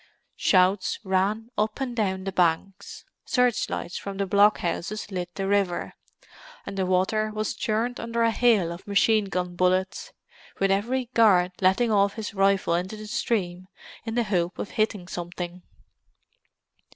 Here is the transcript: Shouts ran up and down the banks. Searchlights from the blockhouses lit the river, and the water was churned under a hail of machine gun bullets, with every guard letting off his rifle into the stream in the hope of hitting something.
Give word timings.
Shouts 0.37 0.97
ran 1.03 1.51
up 1.59 1.79
and 1.79 1.95
down 1.95 2.23
the 2.23 2.31
banks. 2.31 3.05
Searchlights 3.23 3.97
from 3.99 4.17
the 4.17 4.25
blockhouses 4.25 5.11
lit 5.11 5.29
the 5.35 5.45
river, 5.47 5.93
and 6.65 6.75
the 6.75 6.87
water 6.87 7.29
was 7.31 7.53
churned 7.53 7.99
under 7.99 8.23
a 8.23 8.31
hail 8.31 8.71
of 8.71 8.87
machine 8.87 9.25
gun 9.25 9.55
bullets, 9.55 10.11
with 10.57 10.71
every 10.71 11.11
guard 11.13 11.51
letting 11.61 11.91
off 11.91 12.15
his 12.15 12.33
rifle 12.33 12.73
into 12.73 12.97
the 12.97 13.05
stream 13.05 13.67
in 14.03 14.15
the 14.15 14.23
hope 14.23 14.57
of 14.57 14.71
hitting 14.71 15.07
something. 15.07 15.61